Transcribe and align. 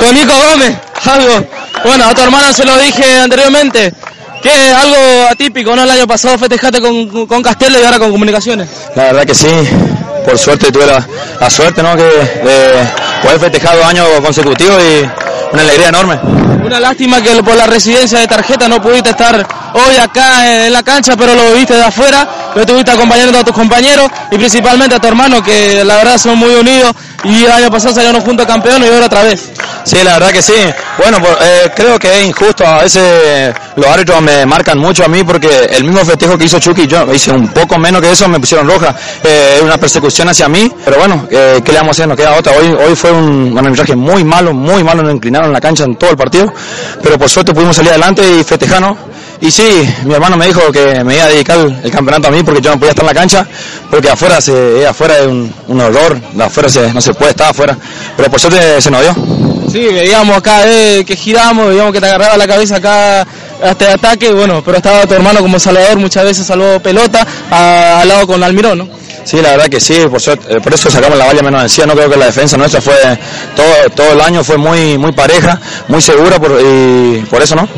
con 0.00 0.14
Nico 0.14 0.32
Gómez, 0.32 0.76
algo. 1.04 1.46
Bueno, 1.84 2.04
a 2.06 2.14
tu 2.14 2.22
hermana 2.22 2.52
se 2.52 2.64
lo 2.64 2.76
dije 2.78 3.20
anteriormente, 3.20 3.92
que 4.42 4.48
es 4.48 4.74
algo 4.74 4.96
atípico, 5.30 5.76
¿no? 5.76 5.84
El 5.84 5.90
año 5.90 6.06
pasado 6.06 6.38
festejaste 6.38 6.80
con, 6.80 7.26
con 7.26 7.42
Castelo 7.42 7.78
y 7.78 7.84
ahora 7.84 7.98
con 7.98 8.10
Comunicaciones. 8.10 8.68
La 8.96 9.04
verdad 9.04 9.24
que 9.24 9.34
sí, 9.34 9.48
por 10.24 10.38
suerte 10.38 10.72
tuve 10.72 10.86
la, 10.86 11.06
la 11.38 11.50
suerte, 11.50 11.82
¿no? 11.82 11.94
Que 11.96 12.04
de 12.04 12.88
poder 13.22 13.40
festejar 13.40 13.76
dos 13.76 13.86
años 13.86 14.06
consecutivos 14.22 14.82
y 14.82 15.06
una 15.52 15.62
alegría 15.62 15.88
enorme. 15.88 16.18
Una 16.64 16.80
lástima 16.80 17.20
que 17.22 17.30
por 17.42 17.56
la 17.56 17.66
residencia 17.66 18.20
de 18.20 18.26
tarjeta 18.26 18.68
no 18.68 18.80
pudiste 18.80 19.10
estar 19.10 19.46
hoy 19.72 19.96
acá 19.96 20.66
en 20.66 20.72
la 20.72 20.82
cancha, 20.82 21.16
pero 21.16 21.34
lo 21.34 21.52
viste 21.54 21.74
de 21.74 21.82
afuera, 21.82 22.28
pero 22.52 22.60
estuviste 22.60 22.90
acompañando 22.90 23.38
a 23.38 23.44
tus 23.44 23.54
compañeros 23.54 24.08
y 24.30 24.36
principalmente 24.36 24.94
a 24.94 24.98
tu 24.98 25.08
hermano, 25.08 25.42
que 25.42 25.82
la 25.84 25.96
verdad 25.96 26.18
son 26.18 26.38
muy 26.38 26.54
unidos 26.54 26.94
y 27.24 27.44
el 27.44 27.50
año 27.50 27.70
pasado 27.70 27.94
salieron 27.94 28.20
juntos 28.22 28.46
campeones 28.46 28.88
y 28.88 28.92
ahora 28.92 29.06
otra 29.06 29.22
vez. 29.22 29.50
Sí, 29.84 29.96
la 30.04 30.14
verdad 30.14 30.30
que 30.30 30.42
sí. 30.42 30.54
Bueno, 30.98 31.18
pues, 31.20 31.32
eh, 31.40 31.70
creo 31.74 31.98
que 31.98 32.20
es 32.20 32.26
injusto. 32.26 32.66
A 32.66 32.82
veces 32.82 33.54
los 33.76 33.86
árbitros 33.86 34.20
me 34.22 34.46
marcan 34.46 34.78
mucho 34.78 35.04
a 35.04 35.08
mí 35.08 35.22
porque 35.24 35.48
el 35.70 35.84
mismo 35.84 36.04
festejo 36.04 36.36
que 36.38 36.44
hizo 36.44 36.58
Chucky, 36.58 36.86
yo 36.86 37.12
hice 37.12 37.32
un 37.32 37.48
poco 37.48 37.78
menos 37.78 38.00
que 38.00 38.10
eso, 38.10 38.28
me 38.28 38.38
pusieron 38.38 38.68
roja. 38.68 38.94
Eh, 39.22 39.60
una 39.62 39.78
persecución 39.78 40.28
hacia 40.28 40.48
mí, 40.48 40.70
pero 40.84 40.98
bueno, 40.98 41.26
eh, 41.30 41.60
¿qué 41.64 41.72
le 41.72 41.78
vamos 41.78 41.90
a 41.90 41.96
hacer? 41.96 42.08
Nos 42.08 42.16
queda 42.16 42.36
otra. 42.36 42.52
Hoy, 42.52 42.68
hoy 42.68 42.94
fue 42.94 43.12
un 43.12 43.56
arbitraje 43.58 43.96
muy 43.96 44.24
malo, 44.24 44.52
muy 44.52 44.82
malo, 44.82 45.02
nos 45.02 45.14
inclinaron 45.14 45.48
en 45.48 45.52
la 45.52 45.60
cancha 45.60 45.84
en 45.84 45.96
todo 45.96 46.10
el 46.10 46.16
partido, 46.16 46.52
pero 47.02 47.18
por 47.18 47.28
suerte 47.28 47.52
pudimos 47.52 47.76
salir 47.76 47.90
adelante 47.90 48.22
y 48.40 48.44
festejarnos. 48.44 49.09
Y 49.42 49.50
sí, 49.50 49.88
mi 50.04 50.12
hermano 50.14 50.36
me 50.36 50.46
dijo 50.46 50.70
que 50.70 51.02
me 51.02 51.14
iba 51.16 51.24
a 51.24 51.28
dedicar 51.28 51.58
el 51.82 51.90
campeonato 51.90 52.28
a 52.28 52.30
mí 52.30 52.42
porque 52.42 52.60
yo 52.60 52.70
no 52.70 52.78
podía 52.78 52.90
estar 52.90 53.04
en 53.04 53.08
la 53.08 53.14
cancha, 53.14 53.46
porque 53.90 54.10
afuera 54.10 54.38
se, 54.40 54.86
afuera 54.86 55.18
es 55.18 55.26
un, 55.26 55.52
un 55.68 55.80
horror, 55.80 56.20
afuera 56.40 56.68
se, 56.68 56.92
no 56.92 57.00
se 57.00 57.14
puede 57.14 57.30
estar 57.30 57.48
afuera, 57.50 57.76
pero 58.18 58.30
por 58.30 58.38
suerte 58.38 58.80
se 58.80 58.90
nos 58.90 59.00
dio. 59.00 59.14
Sí, 59.72 59.78
veíamos 59.86 60.36
acá 60.36 60.62
eh, 60.66 61.04
que 61.06 61.16
giramos, 61.16 61.68
veíamos 61.68 61.92
que 61.92 62.00
te 62.00 62.06
agarraba 62.06 62.36
la 62.36 62.46
cabeza 62.46 62.76
acá 62.76 63.26
hasta 63.62 63.86
el 63.88 63.94
ataque, 63.94 64.30
bueno, 64.30 64.62
pero 64.62 64.76
estaba 64.76 65.06
tu 65.06 65.14
hermano 65.14 65.40
como 65.40 65.58
salvador, 65.58 65.96
muchas 65.96 66.24
veces 66.24 66.46
salvó 66.46 66.78
pelota 66.80 67.26
a- 67.50 68.00
al 68.02 68.08
lado 68.08 68.26
con 68.26 68.42
Almirón, 68.42 68.78
¿no? 68.78 68.88
Sí, 69.24 69.36
la 69.40 69.50
verdad 69.52 69.68
que 69.68 69.80
sí, 69.80 70.02
por, 70.10 70.20
suerte- 70.20 70.56
eh, 70.56 70.60
por 70.60 70.74
eso 70.74 70.90
sacamos 70.90 71.16
la 71.16 71.24
valla 71.26 71.42
menos 71.42 71.62
encima, 71.62 71.86
no 71.86 71.94
creo 71.94 72.10
que 72.10 72.16
la 72.16 72.26
defensa 72.26 72.56
nuestra 72.58 72.80
fue, 72.82 72.94
todo, 73.56 73.66
todo 73.94 74.12
el 74.12 74.20
año 74.20 74.42
fue 74.44 74.56
muy, 74.58 74.98
muy 74.98 75.12
pareja, 75.12 75.58
muy 75.88 76.02
segura 76.02 76.38
por, 76.38 76.58
y 76.60 77.24
por 77.30 77.40
eso 77.42 77.54
no. 77.54 77.68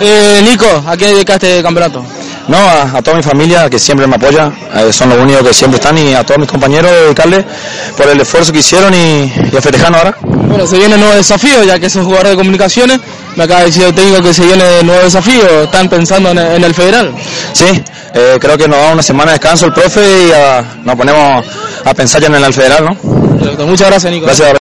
Eh, 0.00 0.40
Nico, 0.42 0.66
¿a 0.86 0.96
qué 0.96 1.06
dedicaste 1.06 1.58
el 1.58 1.62
campeonato? 1.62 2.04
No, 2.48 2.56
a, 2.56 2.82
a 2.96 3.02
toda 3.02 3.16
mi 3.18 3.22
familia 3.22 3.68
que 3.68 3.78
siempre 3.78 4.06
me 4.06 4.16
apoya, 4.16 4.50
eh, 4.74 4.92
son 4.92 5.10
los 5.10 5.18
únicos 5.18 5.46
que 5.46 5.54
siempre 5.54 5.78
están 5.78 5.96
y 5.98 6.14
a 6.14 6.24
todos 6.24 6.40
mis 6.40 6.48
compañeros 6.48 6.90
dedicarles 6.90 7.44
por 7.96 8.08
el 8.08 8.20
esfuerzo 8.20 8.50
que 8.52 8.58
hicieron 8.60 8.92
y, 8.94 9.32
y 9.52 9.56
a 9.56 9.60
festejarnos 9.60 9.98
ahora. 10.00 10.16
Bueno, 10.22 10.66
se 10.66 10.78
viene 10.78 10.96
nuevo 10.96 11.14
desafío, 11.14 11.62
ya 11.62 11.78
que 11.78 11.88
sos 11.88 12.04
jugador 12.04 12.28
de 12.28 12.36
comunicaciones. 12.36 12.98
Me 13.36 13.44
acaba 13.44 13.60
de 13.60 13.66
decir 13.66 13.84
el 13.84 13.94
técnico 13.94 14.22
que 14.22 14.34
se 14.34 14.44
viene 14.44 14.82
nuevo 14.82 15.02
desafío. 15.04 15.62
Están 15.62 15.88
pensando 15.88 16.30
en, 16.30 16.38
en 16.38 16.64
el 16.64 16.74
federal. 16.74 17.14
Sí, 17.52 17.66
eh, 18.14 18.36
creo 18.40 18.58
que 18.58 18.66
nos 18.66 18.78
da 18.78 18.92
una 18.92 19.02
semana 19.02 19.32
de 19.32 19.38
descanso 19.38 19.66
el 19.66 19.72
profe 19.72 20.00
y 20.00 20.32
ah, 20.34 20.64
nos 20.82 20.96
ponemos 20.96 21.44
a 21.84 21.94
pensar 21.94 22.20
ya 22.20 22.26
en 22.26 22.34
el 22.34 22.52
federal, 22.52 22.84
¿no? 22.84 23.38
Perfecto, 23.38 23.66
Muchas 23.66 23.88
gracias, 23.88 24.12
Nico. 24.12 24.26
Gracias. 24.26 24.52